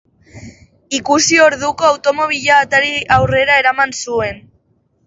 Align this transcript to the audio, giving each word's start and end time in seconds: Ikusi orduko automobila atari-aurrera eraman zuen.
Ikusi 0.99 1.37
orduko 1.45 1.87
automobila 1.91 2.59
atari-aurrera 2.65 3.63
eraman 3.65 3.97
zuen. 4.05 4.47